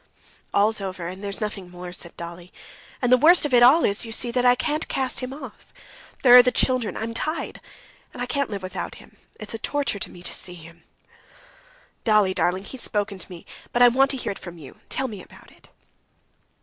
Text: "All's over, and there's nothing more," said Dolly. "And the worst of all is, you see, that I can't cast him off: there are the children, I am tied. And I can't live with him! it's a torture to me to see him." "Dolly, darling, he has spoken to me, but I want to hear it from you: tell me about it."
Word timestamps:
"All's 0.51 0.81
over, 0.81 1.05
and 1.05 1.23
there's 1.23 1.39
nothing 1.39 1.69
more," 1.69 1.91
said 1.93 2.17
Dolly. 2.17 2.51
"And 3.03 3.11
the 3.11 3.19
worst 3.19 3.45
of 3.45 3.53
all 3.53 3.85
is, 3.85 4.03
you 4.03 4.11
see, 4.11 4.31
that 4.31 4.43
I 4.47 4.55
can't 4.55 4.87
cast 4.87 5.19
him 5.19 5.31
off: 5.31 5.71
there 6.23 6.35
are 6.35 6.41
the 6.41 6.51
children, 6.51 6.97
I 6.97 7.03
am 7.03 7.13
tied. 7.13 7.61
And 8.11 8.19
I 8.19 8.25
can't 8.25 8.49
live 8.49 8.63
with 8.63 8.73
him! 8.73 9.17
it's 9.39 9.53
a 9.53 9.59
torture 9.59 9.99
to 9.99 10.09
me 10.09 10.23
to 10.23 10.33
see 10.33 10.55
him." 10.55 10.85
"Dolly, 12.03 12.33
darling, 12.33 12.63
he 12.63 12.77
has 12.77 12.81
spoken 12.81 13.19
to 13.19 13.29
me, 13.29 13.45
but 13.71 13.83
I 13.83 13.89
want 13.89 14.09
to 14.09 14.17
hear 14.17 14.31
it 14.31 14.39
from 14.39 14.57
you: 14.57 14.79
tell 14.89 15.07
me 15.07 15.21
about 15.21 15.51
it." 15.51 15.69